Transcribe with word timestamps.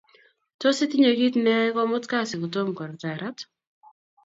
Tos, 0.59 0.77
Itinye 0.85 1.11
kit 1.19 1.35
neiyoe 1.43 1.75
komut 1.75 2.05
kasi 2.11 2.35
kotom 2.41 2.67
koratarat? 2.77 3.37